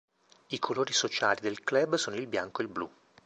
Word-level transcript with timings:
I 0.47 0.57
colori 0.57 0.93
sociali 0.93 1.41
del 1.41 1.63
club 1.63 1.93
sono 1.93 2.15
il 2.15 2.25
bianco 2.25 2.61
e 2.61 2.63
il 2.63 2.71
blu. 2.71 2.89